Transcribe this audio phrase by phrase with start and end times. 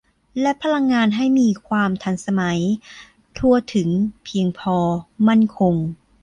[0.41, 2.59] และพลังงานให้มีความทันสมัย
[3.37, 3.89] ทั่วถึง
[4.23, 4.77] เพียงพอ
[5.27, 5.75] มั่นคง